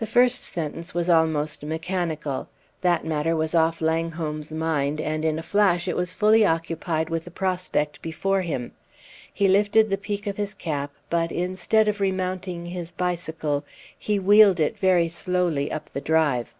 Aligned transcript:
The 0.00 0.08
first 0.08 0.42
sentence 0.42 0.92
was 0.92 1.08
almost 1.08 1.62
mechanical. 1.62 2.48
That 2.80 3.04
matter 3.04 3.36
was 3.36 3.54
off 3.54 3.80
Langholm's 3.80 4.52
mind, 4.52 5.00
and 5.00 5.24
in 5.24 5.38
a 5.38 5.42
flash 5.44 5.86
it 5.86 5.94
was 5.94 6.14
fully 6.14 6.44
occupied 6.44 7.08
with 7.08 7.26
the 7.26 7.30
prospect 7.30 8.02
before 8.02 8.42
himself. 8.42 8.72
He 9.32 9.46
lifted 9.46 9.88
the 9.88 9.96
peak 9.98 10.26
of 10.26 10.36
his 10.36 10.52
cap, 10.52 10.90
but, 11.08 11.30
instead 11.30 11.86
of 11.86 12.00
remounting 12.00 12.66
his 12.66 12.90
bicycle, 12.90 13.64
he 13.96 14.18
wheeled 14.18 14.58
it 14.58 14.80
very 14.80 15.06
slowly 15.06 15.70
up 15.70 15.90
the 15.90 16.00
drive. 16.00 16.56